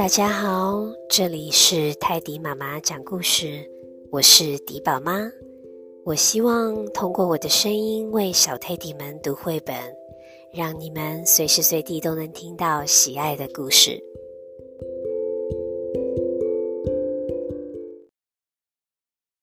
[0.00, 0.80] 大家好，
[1.10, 3.70] 这里是泰迪妈妈讲故事，
[4.10, 5.30] 我是迪宝妈。
[6.06, 9.76] 我希望通过我的声音为小泰迪们读绘本，
[10.54, 14.02] 让你们随时随地都能听到喜爱的故事。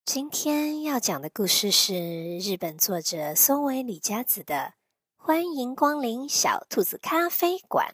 [0.06, 4.56] 今天要讲的故事是日本作者松尾李佳子的
[5.18, 7.86] 《欢迎光临小兔子咖啡馆》。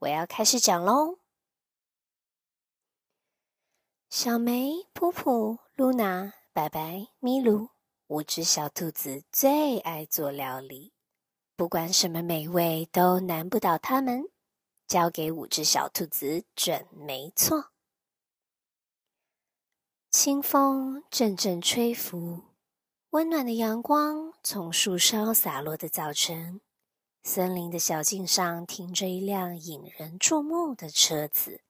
[0.00, 1.18] 我要开始讲喽。
[4.10, 7.70] 小梅、普普、露娜、白白、米露，
[8.08, 10.92] 五只小兔子最爱做料理，
[11.56, 14.30] 不管什么美味都难不倒它们。
[14.86, 17.72] 交给五只小兔子准没错。
[20.10, 22.44] 清风阵阵吹拂，
[23.10, 26.60] 温暖的阳光从树梢洒落的早晨。
[27.26, 31.60] 森林的小径上停着一辆引人注目的车子。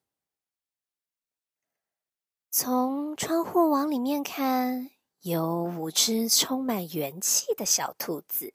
[2.50, 4.90] 从窗户往里面看，
[5.22, 8.52] 有五只充满元气的小兔子，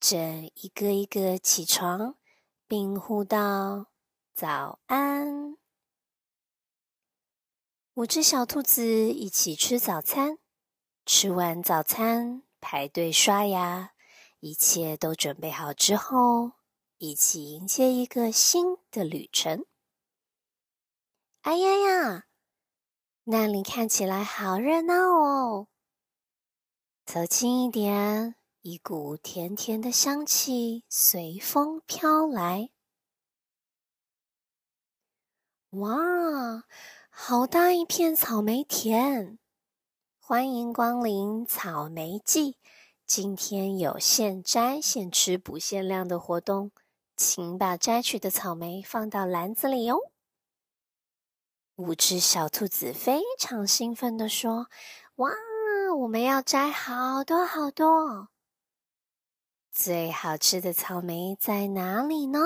[0.00, 2.16] 正一个一个起床，
[2.66, 3.88] 并呼道
[4.34, 5.58] ：“早安！”
[7.94, 10.38] 五只小兔子一起吃早餐，
[11.04, 13.93] 吃完早餐排队刷牙。
[14.44, 16.52] 一切都准备好之后，
[16.98, 19.64] 一起迎接一个新的旅程。
[21.40, 22.26] 哎呀呀，
[23.22, 25.68] 那里看起来好热闹哦！
[27.06, 32.68] 走近一点，一股甜甜的香气随风飘来。
[35.70, 36.64] 哇，
[37.08, 39.38] 好大一片草莓田！
[40.20, 42.58] 欢迎光临草莓季。
[43.06, 46.72] 今天有现摘现吃不限量的活动，
[47.16, 49.98] 请把摘取的草莓放到篮子里哦。
[51.76, 54.68] 五只小兔子非常兴奋地说
[55.16, 55.30] ：“哇，
[55.98, 58.28] 我们要摘好多好多！
[59.70, 62.38] 最好吃的草莓在哪里呢？”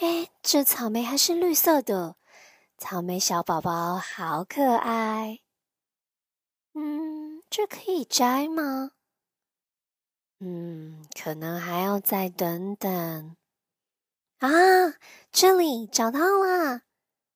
[0.00, 2.16] 哎，这草莓还是绿色的，
[2.78, 5.40] 草莓小宝宝好可爱。
[6.72, 7.11] 嗯。
[7.54, 8.92] 这可以摘吗？
[10.38, 13.36] 嗯，可能还要再等等。
[14.38, 14.48] 啊，
[15.30, 16.80] 这里找到了，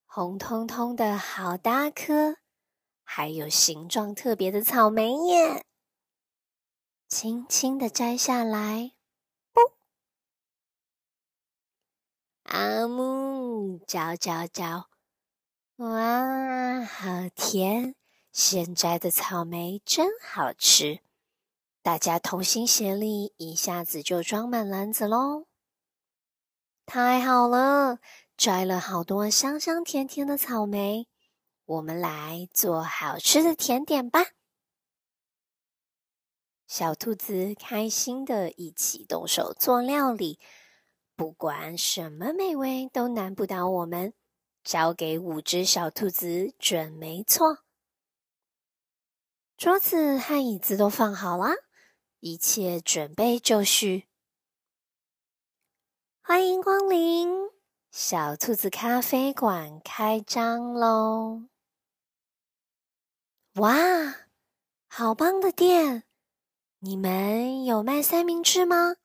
[0.07, 2.39] 红彤彤的好大颗，
[3.05, 5.67] 还有形状特别的草莓耶！
[7.07, 8.93] 轻轻的摘下来，
[9.53, 9.61] 不，
[12.45, 14.89] 阿木嚼嚼嚼，
[15.77, 17.95] 哇，好甜！
[18.39, 21.01] 现摘的草莓真好吃，
[21.81, 25.47] 大家同心协力，一下子就装满篮子喽！
[26.85, 27.99] 太好了，
[28.37, 31.09] 摘了好多香香甜甜的草莓，
[31.65, 34.27] 我们来做好吃的甜点吧！
[36.67, 40.39] 小兔子开心的一起动手做料理，
[41.17, 44.13] 不管什么美味都难不倒我们，
[44.63, 47.66] 交给五只小兔子准没错。
[49.57, 51.55] 桌子和椅子都放好了，
[52.21, 54.07] 一切准备就绪。
[56.21, 57.31] 欢迎光临，
[57.91, 61.45] 小兔子咖啡馆开张喽！
[63.55, 64.27] 哇，
[64.89, 66.03] 好棒的店！
[66.81, 68.97] 你们有卖三明治吗？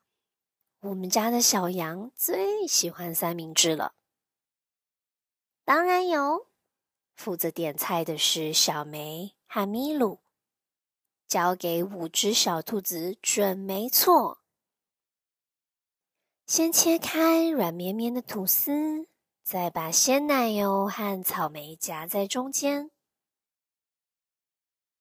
[0.80, 3.94] 我们家的小羊最喜欢三明治了。
[5.64, 6.48] 当然有，
[7.14, 10.20] 负责点菜的是小梅和米鲁。
[11.32, 14.42] 交给五只小兔子准没错。
[16.46, 19.06] 先切开软绵绵的吐司，
[19.42, 22.90] 再把鲜奶油和草莓夹在中间。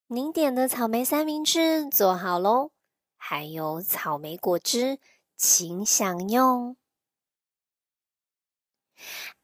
[0.07, 2.71] 您点的草莓三明治做好喽，
[3.17, 4.99] 还有草莓果汁，
[5.35, 6.77] 请享用。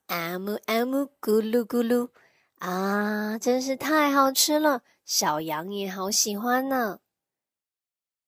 [0.05, 2.11] 啊姆啊姆，咕噜咕噜，
[2.59, 4.81] 啊，真是太好吃了！
[5.05, 6.99] 小羊也好喜欢呢。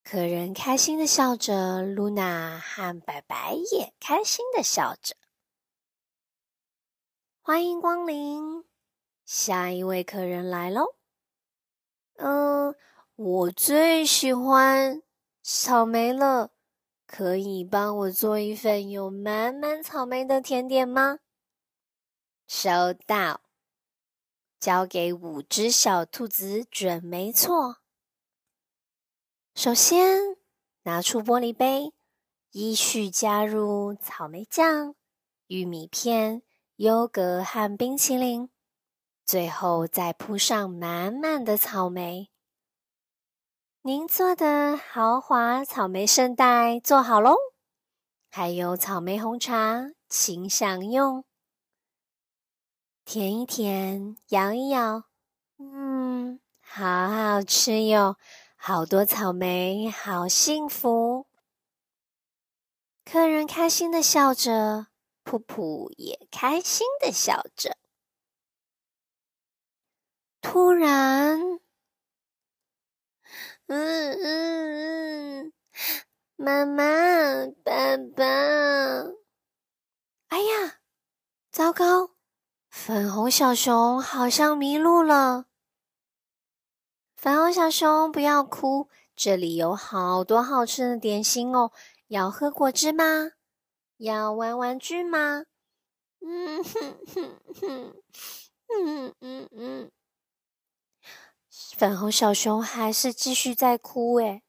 [0.04, 5.16] 客人开心的笑着，露娜和白白也开心的笑着。
[7.42, 8.66] 欢迎光临，
[9.26, 10.96] 下一位客人来喽。
[12.18, 12.76] 嗯，
[13.16, 15.02] 我最喜欢
[15.42, 16.52] 草莓了，
[17.08, 21.20] 可以帮我做一份有满满草莓的甜点吗？
[22.48, 23.42] 收到。
[24.60, 27.78] 交给五只小兔子准没错。
[29.56, 30.38] 首先
[30.84, 31.94] 拿出玻璃杯，
[32.52, 34.96] 依序加入草莓酱、
[35.48, 36.44] 玉米片、
[36.76, 38.50] 优格和冰淇淋，
[39.26, 42.30] 最后再铺上满满的草莓。
[43.82, 47.36] 您做的豪华草莓圣代做好喽，
[48.30, 51.24] 还有草莓红茶，请享用。
[53.12, 55.06] 舔一舔，咬一咬，
[55.58, 58.18] 嗯，好好吃哟，
[58.56, 61.26] 好多草莓，好幸福。
[63.04, 64.90] 客人开心的笑着，
[65.24, 67.78] 噗噗也开心的笑着。
[70.40, 71.60] 突然。
[73.66, 75.54] 嗯嗯嗯，
[76.36, 76.84] 妈妈，
[77.64, 78.24] 爸爸，
[80.28, 80.82] 哎呀，
[81.52, 82.19] 糟糕！
[82.82, 85.46] 粉红小熊好像迷路了。
[87.14, 88.88] 粉红小熊，不要哭，
[89.18, 91.72] 这里有好多好吃的点心哦。
[92.08, 93.34] 要喝果汁吗？
[93.98, 95.44] 要玩玩具吗？
[96.22, 98.02] 嗯哼哼哼，
[98.70, 99.92] 嗯嗯嗯。
[101.52, 104.42] 粉红小熊还是继续在哭诶，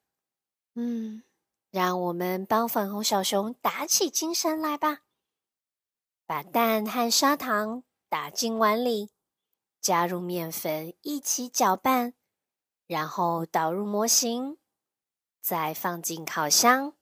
[0.77, 1.25] 嗯，
[1.71, 5.01] 让我们帮粉红小熊打起精神来吧。
[6.25, 9.11] 把蛋和砂糖打进碗里，
[9.81, 12.15] 加入面粉一起搅拌，
[12.89, 14.59] 然后倒入模型，
[15.41, 16.95] 再放进烤箱。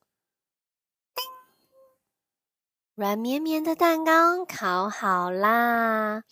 [2.93, 6.25] 软绵绵的蛋糕烤好啦，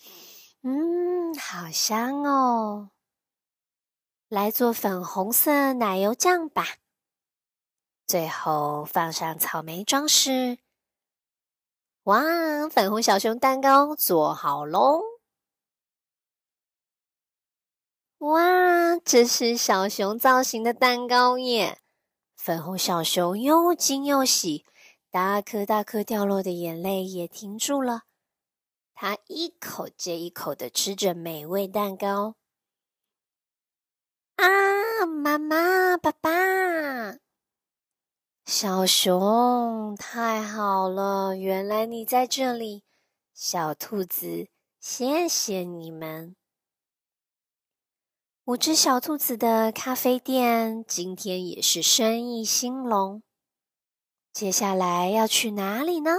[0.62, 2.92] 嗯，好香哦。
[4.28, 6.64] 来做粉红色奶油酱吧，
[8.06, 10.60] 最后放上草莓装饰。
[12.08, 12.24] 哇，
[12.70, 15.02] 粉红小熊蛋糕做好喽！
[18.20, 21.82] 哇，这是小熊造型的蛋糕耶！
[22.38, 24.66] 粉红小熊又惊又喜，
[25.12, 28.04] 大颗大颗掉落的眼泪也停住了。
[28.94, 32.36] 它一口接一口的吃着美味蛋糕。
[34.38, 36.32] 啊，妈妈，爸爸，
[38.50, 41.36] 小熊，太好了！
[41.36, 42.86] 原来你在这里，
[43.34, 44.48] 小兔子，
[44.80, 46.34] 谢谢你们。
[48.46, 53.22] 五只小兔子的咖啡店今天也是生意兴隆。
[54.32, 56.12] 接下来要去哪里呢？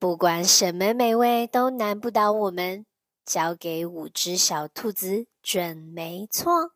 [0.00, 2.84] 不管什么美味，都难不倒我们。
[3.24, 6.72] 交给五只小兔子准没错。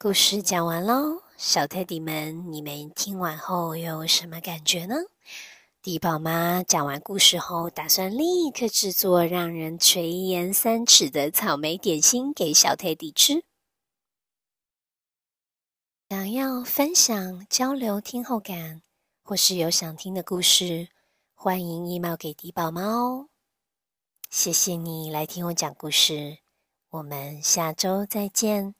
[0.00, 4.94] 故事讲完喽，小泰迪们，你们听完后有什么感觉呢？
[5.82, 13.42] 迪宝妈讲完故事后，打算立刻制作让人垂涎三尺的草莓点心给小泰迪吃。
[16.08, 18.80] 想要分享、交流听后感，
[19.24, 20.90] 或是有想听的故事，
[21.34, 23.28] 欢迎 email 给迪宝妈哦。
[24.30, 26.38] 谢谢你来听我讲故事，
[26.90, 28.77] 我们下周再见。